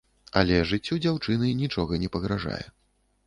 [0.39, 2.65] Але жыццю дзяўчыны нічога не пагражае.